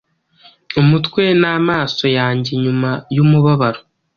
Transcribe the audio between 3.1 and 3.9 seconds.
yumubabaro